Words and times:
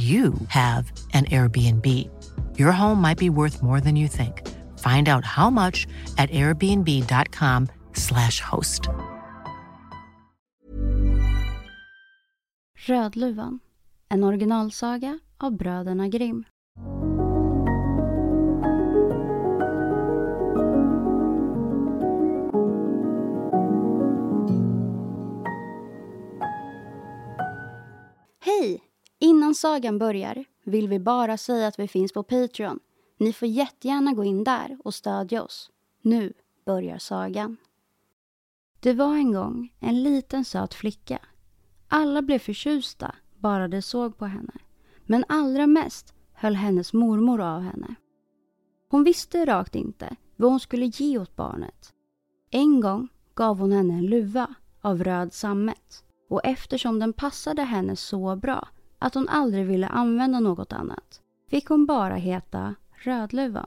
you 0.00 0.32
have 0.48 0.92
an 1.12 1.26
Airbnb. 1.26 1.86
Your 2.58 2.72
home 2.72 3.00
might 3.00 3.18
be 3.18 3.30
worth 3.30 3.62
more 3.62 3.80
than 3.80 3.94
you 3.96 4.08
think. 4.08 4.42
Find 4.78 5.08
out 5.08 5.24
how 5.24 5.50
much 5.50 5.86
at 6.18 6.30
airbnb.com/slash 6.30 8.40
host. 8.40 8.88
Rödluvan, 12.86 13.58
en 14.08 14.24
originalsaga 14.24 15.18
av 15.38 15.56
bröderna 15.56 16.08
Grimm. 16.08 16.44
Innan 29.50 29.54
sagan 29.54 29.98
börjar 29.98 30.44
vill 30.64 30.88
vi 30.88 30.98
bara 30.98 31.36
säga 31.36 31.66
att 31.66 31.78
vi 31.78 31.88
finns 31.88 32.12
på 32.12 32.22
Patreon. 32.22 32.80
Ni 33.18 33.32
får 33.32 33.48
jättegärna 33.48 34.12
gå 34.12 34.24
in 34.24 34.44
där 34.44 34.78
och 34.84 34.94
stödja 34.94 35.42
oss. 35.42 35.70
Nu 36.02 36.32
börjar 36.66 36.98
sagan. 36.98 37.56
Det 38.80 38.92
var 38.92 39.16
en 39.16 39.32
gång 39.32 39.72
en 39.80 40.02
liten 40.02 40.44
söt 40.44 40.74
flicka. 40.74 41.18
Alla 41.88 42.22
blev 42.22 42.38
förtjusta 42.38 43.14
bara 43.38 43.68
de 43.68 43.82
såg 43.82 44.18
på 44.18 44.26
henne. 44.26 44.52
Men 45.06 45.24
allra 45.28 45.66
mest 45.66 46.14
höll 46.32 46.54
hennes 46.54 46.92
mormor 46.92 47.40
av 47.40 47.60
henne. 47.60 47.94
Hon 48.88 49.04
visste 49.04 49.46
rakt 49.46 49.74
inte 49.74 50.16
vad 50.36 50.50
hon 50.50 50.60
skulle 50.60 50.86
ge 50.86 51.18
åt 51.18 51.36
barnet. 51.36 51.92
En 52.50 52.80
gång 52.80 53.08
gav 53.34 53.58
hon 53.58 53.72
henne 53.72 53.94
en 53.94 54.06
luva 54.06 54.54
av 54.80 55.04
röd 55.04 55.32
sammet 55.32 56.04
och 56.28 56.40
eftersom 56.44 56.98
den 56.98 57.12
passade 57.12 57.62
henne 57.62 57.96
så 57.96 58.36
bra 58.36 58.68
att 59.00 59.14
hon 59.14 59.28
aldrig 59.28 59.66
ville 59.66 59.86
använda 59.86 60.40
något 60.40 60.72
annat 60.72 61.20
fick 61.50 61.68
hon 61.68 61.86
bara 61.86 62.14
heta 62.14 62.74
Rödluvan. 62.92 63.66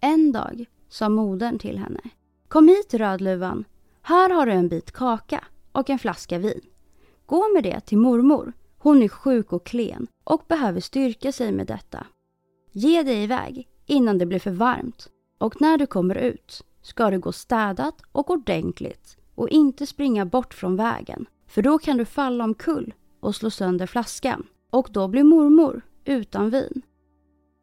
En 0.00 0.32
dag 0.32 0.64
sa 0.88 1.08
modern 1.08 1.58
till 1.58 1.78
henne 1.78 2.00
Kom 2.48 2.68
hit 2.68 2.94
Rödluvan, 2.94 3.64
här 4.02 4.30
har 4.30 4.46
du 4.46 4.52
en 4.52 4.68
bit 4.68 4.92
kaka 4.92 5.44
och 5.72 5.90
en 5.90 5.98
flaska 5.98 6.38
vin. 6.38 6.60
Gå 7.26 7.52
med 7.54 7.62
det 7.62 7.80
till 7.80 7.98
mormor, 7.98 8.52
hon 8.78 9.02
är 9.02 9.08
sjuk 9.08 9.52
och 9.52 9.66
klen 9.66 10.06
och 10.24 10.42
behöver 10.48 10.80
styrka 10.80 11.32
sig 11.32 11.52
med 11.52 11.66
detta. 11.66 12.06
Ge 12.72 13.02
dig 13.02 13.22
iväg 13.22 13.68
innan 13.86 14.18
det 14.18 14.26
blir 14.26 14.38
för 14.38 14.50
varmt 14.50 15.08
och 15.38 15.60
när 15.60 15.78
du 15.78 15.86
kommer 15.86 16.14
ut 16.14 16.62
ska 16.82 17.10
du 17.10 17.18
gå 17.18 17.32
städat 17.32 18.02
och 18.12 18.30
ordentligt 18.30 19.16
och 19.34 19.48
inte 19.48 19.86
springa 19.86 20.26
bort 20.26 20.54
från 20.54 20.76
vägen 20.76 21.26
för 21.46 21.62
då 21.62 21.78
kan 21.78 21.96
du 21.96 22.04
falla 22.04 22.44
omkull 22.44 22.94
och 23.20 23.34
slå 23.34 23.50
sönder 23.50 23.86
flaskan 23.86 24.46
och 24.70 24.88
då 24.90 25.08
blir 25.08 25.24
mormor 25.24 25.82
utan 26.04 26.50
vin. 26.50 26.82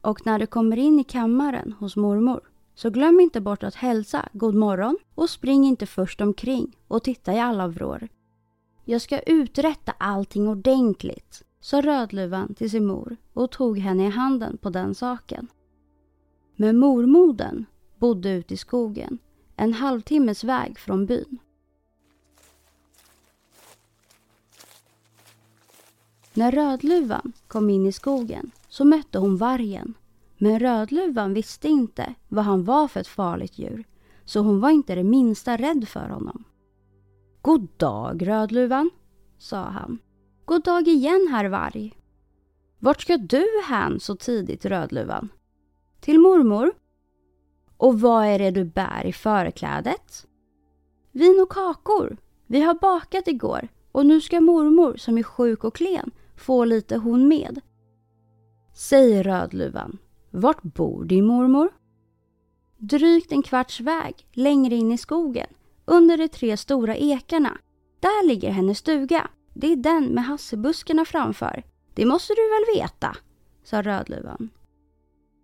Och 0.01 0.25
när 0.25 0.39
du 0.39 0.47
kommer 0.47 0.77
in 0.77 0.99
i 0.99 1.03
kammaren 1.03 1.71
hos 1.79 1.95
mormor 1.95 2.41
så 2.75 2.89
glöm 2.89 3.19
inte 3.19 3.41
bort 3.41 3.63
att 3.63 3.75
hälsa 3.75 4.29
god 4.33 4.55
morgon 4.55 4.97
och 5.15 5.29
spring 5.29 5.65
inte 5.65 5.85
först 5.85 6.21
omkring 6.21 6.77
och 6.87 7.03
titta 7.03 7.33
i 7.33 7.39
alla 7.39 7.67
vrår. 7.67 8.07
Jag 8.85 9.01
ska 9.01 9.19
uträtta 9.19 9.91
allting 9.97 10.47
ordentligt, 10.47 11.43
sa 11.59 11.81
Rödluvan 11.81 12.53
till 12.53 12.71
sin 12.71 12.85
mor 12.85 13.17
och 13.33 13.51
tog 13.51 13.77
henne 13.77 14.07
i 14.07 14.09
handen 14.09 14.57
på 14.57 14.69
den 14.69 14.95
saken. 14.95 15.47
Men 16.55 16.77
mormoden 16.77 17.65
bodde 17.97 18.29
ute 18.29 18.53
i 18.53 18.57
skogen, 18.57 19.17
en 19.55 19.73
halvtimmes 19.73 20.43
väg 20.43 20.79
från 20.79 21.05
byn. 21.05 21.39
När 26.37 26.51
Rödluvan 26.51 27.33
kom 27.47 27.69
in 27.69 27.85
i 27.85 27.91
skogen 27.91 28.51
så 28.67 28.85
mötte 28.85 29.19
hon 29.19 29.37
vargen. 29.37 29.93
Men 30.37 30.59
Rödluvan 30.59 31.33
visste 31.33 31.67
inte 31.67 32.13
vad 32.27 32.45
han 32.45 32.63
var 32.63 32.87
för 32.87 32.99
ett 32.99 33.07
farligt 33.07 33.59
djur, 33.59 33.83
så 34.25 34.39
hon 34.39 34.59
var 34.59 34.69
inte 34.69 34.95
det 34.95 35.03
minsta 35.03 35.57
rädd 35.57 35.87
för 35.87 36.09
honom. 36.09 36.43
God 37.41 37.67
dag 37.77 38.27
Rödluvan, 38.27 38.89
sa 39.37 39.63
han. 39.63 39.99
God 40.45 40.63
dag 40.63 40.87
igen, 40.87 41.27
herr 41.31 41.49
varg. 41.49 41.93
Vart 42.79 43.01
ska 43.01 43.17
du 43.17 43.45
hän 43.67 43.99
så 43.99 44.15
tidigt, 44.15 44.65
Rödluvan? 44.65 45.29
Till 45.99 46.19
mormor. 46.19 46.71
Och 47.77 47.99
vad 47.99 48.25
är 48.25 48.39
det 48.39 48.51
du 48.51 48.63
bär 48.63 49.05
i 49.05 49.13
förklädet? 49.13 50.27
Vin 51.11 51.39
och 51.41 51.51
kakor. 51.51 52.17
Vi 52.47 52.61
har 52.61 52.73
bakat 52.73 53.27
igår 53.27 53.67
och 53.91 54.05
nu 54.05 54.21
ska 54.21 54.41
mormor, 54.41 54.97
som 54.97 55.17
är 55.17 55.23
sjuk 55.23 55.63
och 55.63 55.75
klen, 55.75 56.11
få 56.37 56.65
lite 56.65 56.97
hon 56.97 57.27
med. 57.27 57.61
Säg 58.73 59.23
Rödluvan, 59.23 59.97
vart 60.31 60.63
bor 60.63 61.05
din 61.05 61.25
mormor? 61.25 61.69
Drygt 62.77 63.31
en 63.31 63.43
kvarts 63.43 63.79
väg 63.79 64.27
längre 64.33 64.75
in 64.75 64.91
i 64.91 64.97
skogen, 64.97 65.47
under 65.85 66.17
de 66.17 66.27
tre 66.27 66.57
stora 66.57 66.95
ekarna. 66.95 67.57
Där 67.99 68.27
ligger 68.27 68.51
hennes 68.51 68.77
stuga. 68.77 69.29
Det 69.53 69.71
är 69.71 69.75
den 69.75 70.05
med 70.05 70.25
hassebuskarna 70.25 71.05
framför. 71.05 71.63
Det 71.93 72.05
måste 72.05 72.33
du 72.33 72.41
väl 72.41 72.81
veta, 72.81 73.17
sa 73.63 73.81
Rödluvan. 73.81 74.49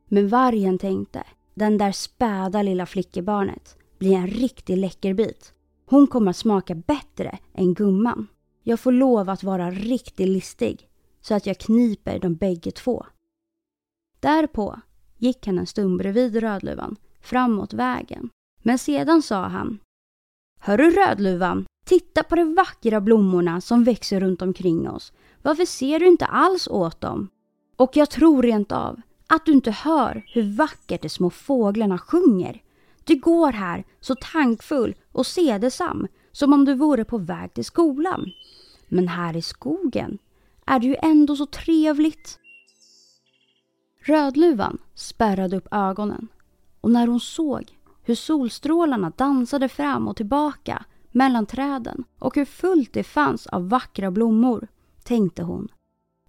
Men 0.07 0.27
vargen 0.27 0.77
tänkte, 0.77 1.23
den 1.55 1.77
där 1.77 1.91
späda 1.91 2.61
lilla 2.61 2.85
flickebarnet 2.85 3.77
blir 3.99 4.15
en 4.15 4.27
riktig 4.27 4.77
läckerbit. 4.77 5.53
Hon 5.85 6.07
kommer 6.07 6.29
att 6.29 6.37
smaka 6.37 6.75
bättre 6.75 7.37
än 7.53 7.73
gumman. 7.73 8.27
Jag 8.63 8.79
får 8.79 8.91
lov 8.91 9.29
att 9.29 9.43
vara 9.43 9.71
riktigt 9.71 10.27
listig 10.27 10.89
så 11.21 11.35
att 11.35 11.45
jag 11.45 11.57
kniper 11.57 12.19
de 12.19 12.35
bägge 12.35 12.71
två. 12.71 13.05
Därpå 14.19 14.79
gick 15.17 15.47
han 15.47 15.59
en 15.59 15.67
stund 15.67 15.97
bredvid 15.97 16.35
Rödluvan 16.35 16.95
framåt 17.21 17.73
vägen. 17.73 18.29
Men 18.63 18.77
sedan 18.77 19.21
sa 19.21 19.47
han 19.47 19.79
Hörru 20.59 20.89
Rödluvan, 20.89 21.65
titta 21.85 22.23
på 22.23 22.35
de 22.35 22.55
vackra 22.55 23.01
blommorna 23.01 23.61
som 23.61 23.83
växer 23.83 24.19
runt 24.19 24.41
omkring 24.41 24.89
oss. 24.89 25.13
Varför 25.41 25.65
ser 25.65 25.99
du 25.99 26.07
inte 26.07 26.25
alls 26.25 26.67
åt 26.67 27.01
dem? 27.01 27.29
Och 27.75 27.91
jag 27.97 28.09
tror 28.09 28.43
rent 28.43 28.71
av 28.71 29.01
att 29.27 29.45
du 29.45 29.51
inte 29.51 29.71
hör 29.71 30.25
hur 30.27 30.57
vackert 30.57 31.01
de 31.01 31.09
små 31.09 31.29
fåglarna 31.29 31.97
sjunger. 31.97 32.61
Du 33.03 33.19
går 33.19 33.51
här 33.51 33.83
så 33.99 34.15
tankfull 34.15 34.95
och 35.11 35.25
sedesam 35.25 36.07
som 36.31 36.53
om 36.53 36.65
du 36.65 36.73
vore 36.73 37.05
på 37.05 37.17
väg 37.17 37.53
till 37.53 37.65
skolan. 37.65 38.31
Men 38.87 39.07
här 39.07 39.37
i 39.37 39.41
skogen 39.41 40.17
är 40.65 40.79
det 40.79 40.87
ju 40.87 40.95
ändå 41.01 41.35
så 41.35 41.45
trevligt. 41.45 42.39
Rödluvan 44.05 44.77
spärrade 44.93 45.57
upp 45.57 45.67
ögonen 45.71 46.27
och 46.81 46.91
när 46.91 47.07
hon 47.07 47.19
såg 47.19 47.77
hur 48.03 48.15
solstrålarna 48.15 49.09
dansade 49.17 49.69
fram 49.69 50.07
och 50.07 50.15
tillbaka 50.15 50.85
mellan 51.11 51.45
träden 51.45 52.03
och 52.19 52.35
hur 52.35 52.45
fullt 52.45 52.93
det 52.93 53.03
fanns 53.03 53.47
av 53.47 53.69
vackra 53.69 54.11
blommor 54.11 54.67
tänkte 55.03 55.43
hon. 55.43 55.67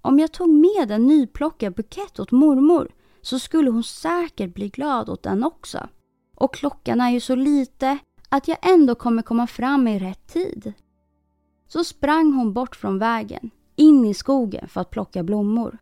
Om 0.01 0.19
jag 0.19 0.33
tog 0.33 0.49
med 0.49 0.91
en 0.91 1.07
nyplockad 1.07 1.75
bukett 1.75 2.21
åt 2.21 2.31
mormor 2.31 2.89
så 3.23 3.39
skulle 3.39 3.71
hon 3.71 3.85
säkert 3.85 4.55
bli 4.55 4.69
glad 4.69 5.09
åt 5.09 5.23
den 5.23 5.45
också. 5.45 5.89
Och 6.35 6.55
klockan 6.55 7.01
är 7.01 7.11
ju 7.11 7.21
så 7.21 7.35
lite 7.35 7.99
att 8.33 8.49
jag 8.49 8.59
ändå 8.63 8.95
kommer 8.95 9.23
komma 9.23 9.47
fram 9.47 9.89
i 9.89 9.99
rätt 9.99 10.27
tid. 10.27 10.73
Så 11.69 11.85
sprang 11.85 12.33
hon 12.33 12.53
bort 12.53 12.77
från 12.77 12.99
vägen, 12.99 13.51
in 13.77 14.05
i 14.05 14.15
skogen 14.15 14.69
för 14.69 14.81
att 14.81 14.91
plocka 14.91 15.23
blommor. 15.23 15.79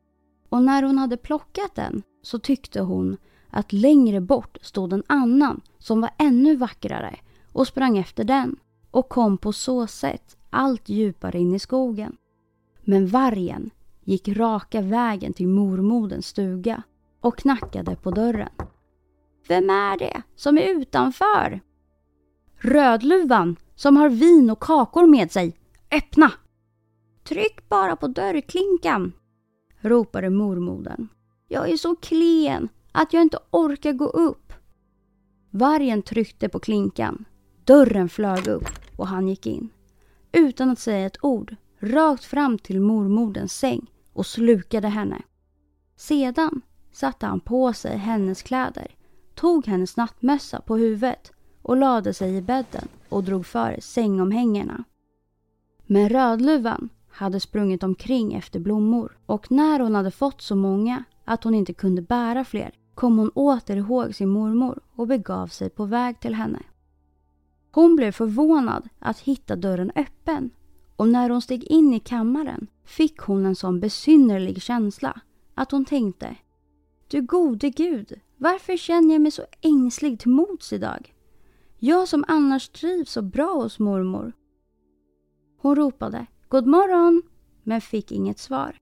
Och 0.49 0.63
när 0.63 0.83
hon 0.83 0.99
hade 0.99 1.17
plockat 1.17 1.75
den 1.75 2.03
så 2.23 2.39
tyckte 2.39 2.81
hon 2.81 3.17
att 3.51 3.73
längre 3.73 4.21
bort 4.21 4.59
stod 4.61 4.93
en 4.93 5.03
annan 5.07 5.61
som 5.79 6.01
var 6.01 6.11
ännu 6.19 6.57
vackrare 6.57 7.17
och 7.53 7.67
sprang 7.67 7.99
efter 7.99 8.25
den 8.25 8.57
och 8.91 9.09
kom 9.09 9.39
på 9.39 9.53
så 9.53 9.87
sätt 9.87 10.37
allt 10.51 10.89
djupare 10.89 11.39
in 11.39 11.55
i 11.55 11.59
skogen. 11.59 12.17
Men 12.81 13.07
vargen 13.07 13.71
gick 14.05 14.29
raka 14.29 14.81
vägen 14.81 15.33
till 15.33 15.49
mormodens 15.49 16.27
stuga 16.27 16.83
och 17.21 17.39
knackade 17.39 17.97
på 17.97 18.11
dörren. 18.11 18.53
Vem 19.49 19.71
är 19.71 19.99
det 19.99 20.23
som 20.37 20.59
är 20.59 20.63
utanför? 20.63 21.61
Rödluvan 22.63 23.57
som 23.75 23.97
har 23.97 24.09
vin 24.09 24.51
och 24.51 24.61
kakor 24.61 25.07
med 25.07 25.33
sig. 25.33 25.57
Öppna! 25.91 26.33
Tryck 27.25 27.69
bara 27.69 27.97
på 27.97 28.09
dörrklinkan, 28.09 29.13
ropade 29.81 30.31
mormodern. 30.31 31.09
Jag 31.49 31.71
är 31.71 31.77
så 31.77 31.97
klen 31.97 32.69
att 32.93 33.13
jag 33.13 33.23
inte 33.23 33.39
orkar 33.51 33.93
gå 33.93 34.05
upp. 34.05 34.53
Vargen 35.51 36.03
tryckte 36.03 36.49
på 36.49 36.59
klinkan. 36.59 37.25
Dörren 37.65 38.09
flög 38.09 38.49
upp 38.49 38.71
och 38.97 39.07
han 39.07 39.29
gick 39.29 39.47
in. 39.47 39.69
Utan 40.33 40.71
att 40.71 40.79
säga 40.79 41.07
ett 41.07 41.25
ord, 41.25 41.57
rakt 41.79 42.25
fram 42.25 42.59
till 42.59 42.81
mormoderns 42.81 43.53
säng 43.53 43.91
och 44.13 44.27
slukade 44.27 44.89
henne. 44.89 45.23
Sedan 45.97 46.61
satte 46.93 47.27
han 47.27 47.41
på 47.41 47.73
sig 47.73 47.97
hennes 47.97 48.43
kläder, 48.43 48.95
tog 49.35 49.67
hennes 49.67 49.97
nattmössa 49.97 50.61
på 50.61 50.77
huvudet 50.77 51.33
och 51.71 51.77
lade 51.77 52.15
sig 52.15 52.37
i 52.37 52.43
bädden 52.43 52.89
och 53.09 53.25
drog 53.25 53.47
för 53.47 53.79
sängomhängena. 53.81 54.85
Men 55.87 56.09
Rödluvan 56.09 56.89
hade 57.11 57.41
sprungit 57.41 57.83
omkring 57.83 58.35
efter 58.35 58.61
blommor 58.61 59.19
och 59.27 59.51
när 59.53 59.81
hon 59.81 59.95
hade 59.95 60.11
fått 60.11 60.43
så 60.43 60.57
många 60.57 61.05
att 61.25 61.45
hon 61.45 61.55
inte 61.55 61.73
kunde 61.73 62.03
bära 62.03 62.45
fler 62.45 62.71
kom 62.95 63.19
hon 63.19 63.29
åter 63.29 63.77
ihåg 63.77 64.15
sin 64.15 64.29
mormor 64.29 64.81
och 64.97 65.07
begav 65.07 65.47
sig 65.47 65.71
på 65.71 65.85
väg 65.85 66.21
till 66.21 66.35
henne. 66.35 66.63
Hon 67.73 67.97
blev 67.97 68.13
förvånad 68.13 68.89
att 68.99 69.19
hitta 69.19 69.57
dörren 69.57 69.93
öppen 69.95 70.51
och 70.97 71.09
när 71.09 71.31
hon 71.31 71.43
steg 71.43 71.65
in 71.65 71.95
i 71.95 72.01
kammaren 72.01 72.67
fick 72.85 73.19
hon 73.19 73.47
en 73.47 73.57
sån 73.57 73.81
besynnerlig 73.81 74.63
känsla 74.63 75.21
att 75.55 75.71
hon 75.71 75.85
tänkte 75.85 76.37
Du 77.09 77.23
gode 77.23 77.71
gud, 77.71 78.21
varför 78.37 78.77
känner 78.77 79.15
jag 79.15 79.23
mig 79.23 79.31
så 79.31 79.43
ängslig 79.61 80.21
till 80.21 80.31
mods 80.31 80.73
idag? 80.73 81.15
Jag 81.83 82.09
som 82.09 82.25
annars 82.29 82.69
trivs 82.69 83.13
så 83.13 83.23
bra 83.23 83.55
hos 83.55 83.79
mormor. 83.79 84.33
Hon 85.59 85.77
ropade 85.77 86.27
God 86.49 86.67
morgon 86.67 87.23
men 87.63 87.81
fick 87.81 88.13
inget 88.13 88.39
svar. 88.39 88.77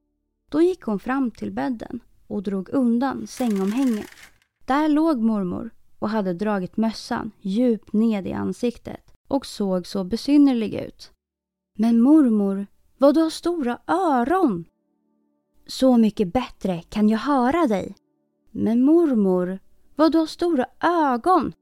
Då 0.51 0.63
gick 0.63 0.83
hon 0.83 0.99
fram 0.99 1.31
till 1.31 1.53
bädden 1.53 2.01
och 2.27 2.43
drog 2.43 2.69
undan 2.69 3.27
sängomhänget. 3.27 4.07
Där 4.67 4.89
låg 4.89 5.19
mormor 5.19 5.71
och 5.99 6.09
hade 6.09 6.35
dragit 6.35 6.77
mössan 6.77 7.31
djupt 7.41 7.93
ned 7.93 8.27
i 8.27 8.33
ansiktet 8.33 9.13
och 9.29 9.47
såg 9.47 9.87
så 9.87 10.05
besynnerlig 10.05 10.75
ut. 10.75 11.13
Men 11.77 12.01
mormor, 12.01 12.67
vad 12.99 13.15
du 13.15 13.21
har 13.21 13.31
stora 13.31 13.79
öron! 13.87 14.65
Så 15.67 15.97
mycket 15.97 16.33
bättre 16.33 16.83
kan 16.83 17.09
jag 17.09 17.19
höra 17.19 17.67
dig. 17.67 17.97
Men 18.51 18.83
mormor, 18.85 19.59
vad 19.97 20.13
du 20.13 20.19
har 20.19 20.27
stora 20.27 20.67
ögon! 20.81 21.53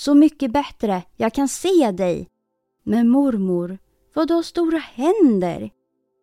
Så 0.00 0.14
mycket 0.14 0.52
bättre 0.52 1.02
jag 1.16 1.34
kan 1.34 1.48
se 1.48 1.90
dig. 1.92 2.28
Men 2.82 3.08
mormor, 3.08 3.78
vad 4.14 4.28
du 4.28 4.34
har 4.34 4.42
stora 4.42 4.78
händer! 4.78 5.70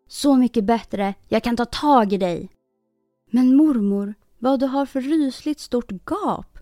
Så 0.08 0.36
mycket 0.36 0.64
bättre 0.64 1.14
jag 1.28 1.44
kan 1.44 1.56
ta 1.56 1.66
tag 1.66 2.14
i 2.14 2.18
dig. 2.18 2.50
Men 3.32 3.56
mormor, 3.56 4.14
vad 4.40 4.60
du 4.60 4.66
har 4.66 4.86
för 4.86 5.02
rysligt 5.02 5.60
stort 5.60 5.92
gap. 5.92 6.58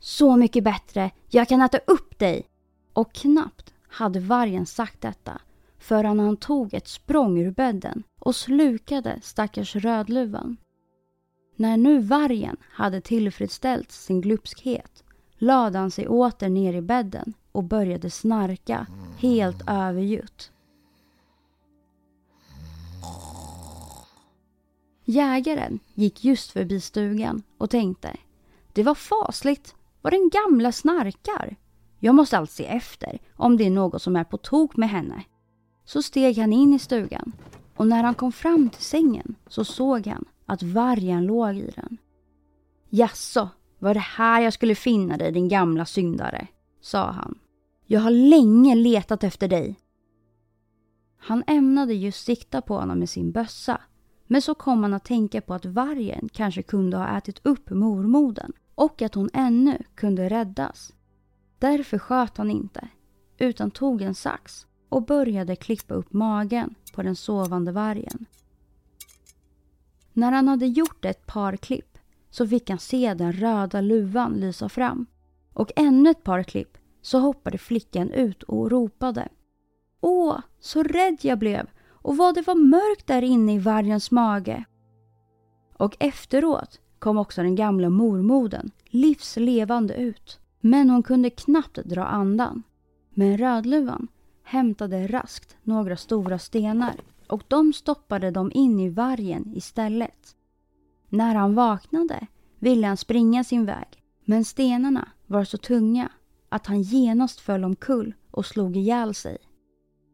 Så 0.00 0.36
mycket 0.36 0.64
bättre, 0.64 1.10
jag 1.30 1.48
kan 1.48 1.62
äta 1.62 1.78
upp 1.78 2.18
dig. 2.18 2.46
Och 2.92 3.12
knappt 3.12 3.74
hade 3.88 4.20
vargen 4.20 4.66
sagt 4.66 5.00
detta 5.00 5.40
förrän 5.78 6.20
han 6.20 6.36
tog 6.36 6.74
ett 6.74 6.88
språng 6.88 7.38
ur 7.38 7.50
bädden 7.50 8.02
och 8.20 8.36
slukade 8.36 9.18
stackars 9.22 9.76
Rödluvan. 9.76 10.56
När 11.56 11.76
nu 11.76 11.98
vargen 11.98 12.56
hade 12.70 13.00
tillfredsställt 13.00 13.92
sin 13.92 14.20
glupskhet 14.20 15.04
lade 15.42 15.78
han 15.78 15.90
sig 15.90 16.08
åter 16.08 16.48
ner 16.48 16.74
i 16.74 16.80
bädden 16.80 17.34
och 17.52 17.64
började 17.64 18.10
snarka 18.10 18.86
helt 19.18 19.62
övergjutt. 19.66 20.50
Jägaren 25.04 25.78
gick 25.94 26.24
just 26.24 26.50
förbi 26.50 26.80
stugan 26.80 27.42
och 27.58 27.70
tänkte 27.70 28.16
Det 28.72 28.82
var 28.82 28.94
fasligt 28.94 29.74
vad 30.02 30.12
den 30.12 30.30
gamla 30.32 30.72
snarkar. 30.72 31.56
Jag 31.98 32.14
måste 32.14 32.38
allt 32.38 32.50
se 32.50 32.66
efter 32.66 33.18
om 33.36 33.56
det 33.56 33.66
är 33.66 33.70
något 33.70 34.02
som 34.02 34.16
är 34.16 34.24
på 34.24 34.36
tok 34.36 34.76
med 34.76 34.88
henne. 34.88 35.24
Så 35.84 36.02
steg 36.02 36.38
han 36.38 36.52
in 36.52 36.74
i 36.74 36.78
stugan 36.78 37.32
och 37.76 37.86
när 37.86 38.04
han 38.04 38.14
kom 38.14 38.32
fram 38.32 38.70
till 38.70 38.82
sängen 38.82 39.34
så 39.46 39.64
såg 39.64 40.06
han 40.06 40.24
att 40.46 40.62
vargen 40.62 41.26
låg 41.26 41.56
i 41.56 41.72
den. 41.76 41.98
Jaså, 42.88 43.48
var 43.82 43.94
det 43.94 44.00
här 44.00 44.40
jag 44.40 44.52
skulle 44.52 44.74
finna 44.74 45.16
dig 45.16 45.32
din 45.32 45.48
gamla 45.48 45.84
syndare? 45.84 46.46
sa 46.80 47.10
han. 47.10 47.38
Jag 47.86 48.00
har 48.00 48.10
länge 48.10 48.74
letat 48.74 49.24
efter 49.24 49.48
dig. 49.48 49.78
Han 51.16 51.44
ämnade 51.46 51.94
just 51.94 52.24
sikta 52.24 52.60
på 52.60 52.74
honom 52.74 52.98
med 52.98 53.08
sin 53.10 53.32
bössa 53.32 53.80
men 54.26 54.42
så 54.42 54.54
kom 54.54 54.82
han 54.82 54.94
att 54.94 55.04
tänka 55.04 55.40
på 55.40 55.54
att 55.54 55.64
vargen 55.64 56.28
kanske 56.32 56.62
kunde 56.62 56.96
ha 56.96 57.18
ätit 57.18 57.40
upp 57.46 57.70
mormoden 57.70 58.52
och 58.74 59.02
att 59.02 59.14
hon 59.14 59.30
ännu 59.32 59.78
kunde 59.94 60.28
räddas. 60.28 60.92
Därför 61.58 61.98
sköt 61.98 62.36
han 62.36 62.50
inte, 62.50 62.88
utan 63.38 63.70
tog 63.70 64.02
en 64.02 64.14
sax 64.14 64.66
och 64.88 65.06
började 65.06 65.56
klippa 65.56 65.94
upp 65.94 66.12
magen 66.12 66.74
på 66.94 67.02
den 67.02 67.16
sovande 67.16 67.72
vargen. 67.72 68.26
När 70.12 70.32
han 70.32 70.48
hade 70.48 70.66
gjort 70.66 71.04
ett 71.04 71.26
par 71.26 71.56
klipp 71.56 71.91
så 72.32 72.46
fick 72.46 72.70
han 72.70 72.78
se 72.78 73.14
den 73.14 73.32
röda 73.32 73.80
luvan 73.80 74.32
lysa 74.32 74.68
fram. 74.68 75.06
Och 75.52 75.72
ännu 75.76 76.10
ett 76.10 76.24
par 76.24 76.42
klipp 76.42 76.78
så 77.02 77.18
hoppade 77.18 77.58
flickan 77.58 78.10
ut 78.10 78.42
och 78.42 78.70
ropade. 78.70 79.28
Åh, 80.00 80.38
så 80.60 80.82
rädd 80.82 81.18
jag 81.22 81.38
blev 81.38 81.66
och 81.88 82.16
vad 82.16 82.34
det 82.34 82.46
var 82.46 82.54
mörkt 82.54 83.06
där 83.06 83.22
inne 83.22 83.54
i 83.54 83.58
vargens 83.58 84.10
mage. 84.10 84.64
Och 85.76 85.96
efteråt 86.00 86.80
kom 86.98 87.18
också 87.18 87.42
den 87.42 87.54
gamla 87.54 87.90
mormoden 87.90 88.70
livslevande 88.84 89.94
ut. 89.94 90.38
Men 90.60 90.90
hon 90.90 91.02
kunde 91.02 91.30
knappt 91.30 91.84
dra 91.84 92.04
andan. 92.04 92.62
Men 93.10 93.38
Rödluvan 93.38 94.08
hämtade 94.42 95.06
raskt 95.06 95.56
några 95.62 95.96
stora 95.96 96.38
stenar 96.38 96.94
och 97.26 97.42
de 97.48 97.72
stoppade 97.72 98.30
de 98.30 98.52
in 98.52 98.80
i 98.80 98.88
vargen 98.88 99.52
istället. 99.56 100.36
När 101.12 101.34
han 101.34 101.54
vaknade 101.54 102.26
ville 102.58 102.86
han 102.86 102.96
springa 102.96 103.44
sin 103.44 103.64
väg 103.64 103.86
men 104.24 104.44
stenarna 104.44 105.08
var 105.26 105.44
så 105.44 105.58
tunga 105.58 106.08
att 106.48 106.66
han 106.66 106.82
genast 106.82 107.40
föll 107.40 107.64
omkull 107.64 108.14
och 108.30 108.46
slog 108.46 108.76
ihjäl 108.76 109.14
sig. 109.14 109.38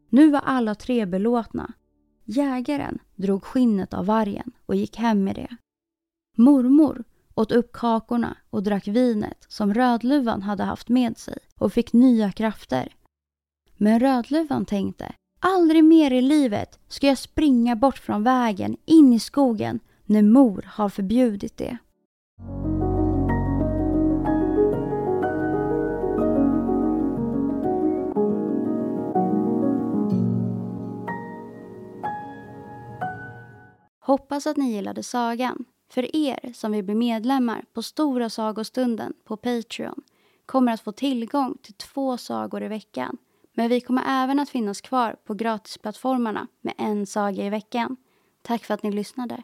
Nu 0.09 0.31
var 0.31 0.39
alla 0.39 0.75
tre 0.75 1.05
belåtna. 1.05 1.73
Jägaren 2.25 2.99
drog 3.15 3.43
skinnet 3.43 3.93
av 3.93 4.05
vargen 4.05 4.51
och 4.65 4.75
gick 4.75 4.97
hem 4.97 5.23
med 5.23 5.35
det. 5.35 5.55
Mormor 6.37 7.03
åt 7.35 7.51
upp 7.51 7.71
kakorna 7.71 8.37
och 8.49 8.63
drack 8.63 8.87
vinet 8.87 9.45
som 9.47 9.73
Rödluvan 9.73 10.41
hade 10.41 10.63
haft 10.63 10.89
med 10.89 11.17
sig 11.17 11.37
och 11.55 11.73
fick 11.73 11.93
nya 11.93 12.31
krafter. 12.31 12.95
Men 13.77 13.99
Rödluvan 13.99 14.65
tänkte, 14.65 15.13
aldrig 15.39 15.83
mer 15.83 16.11
i 16.11 16.21
livet 16.21 16.79
ska 16.87 17.07
jag 17.07 17.17
springa 17.17 17.75
bort 17.75 17.97
från 17.97 18.23
vägen 18.23 18.77
in 18.85 19.13
i 19.13 19.19
skogen 19.19 19.79
när 20.09 20.21
mor 20.21 20.65
har 20.67 20.89
förbjudit 20.89 21.57
det. 21.57 21.77
Hoppas 33.99 34.47
att 34.47 34.57
ni 34.57 34.71
gillade 34.71 35.03
sagan. 35.03 35.65
För 35.89 36.15
er 36.15 36.53
som 36.53 36.71
vill 36.71 36.83
bli 36.83 36.95
medlemmar 36.95 37.65
på 37.73 37.83
Stora 37.83 38.29
sagostunden 38.29 39.13
på 39.23 39.37
Patreon 39.37 40.01
kommer 40.45 40.73
att 40.73 40.81
få 40.81 40.91
tillgång 40.91 41.57
till 41.61 41.73
två 41.73 42.17
sagor 42.17 42.63
i 42.63 42.67
veckan. 42.67 43.17
Men 43.53 43.69
vi 43.69 43.81
kommer 43.81 44.03
även 44.07 44.39
att 44.39 44.49
finnas 44.49 44.81
kvar 44.81 45.15
på 45.25 45.33
gratisplattformarna 45.33 46.47
med 46.61 46.73
en 46.77 47.05
saga 47.05 47.45
i 47.45 47.49
veckan. 47.49 47.97
Tack 48.41 48.65
för 48.65 48.73
att 48.73 48.83
ni 48.83 48.91
lyssnade. 48.91 49.43